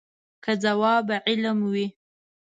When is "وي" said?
1.73-1.87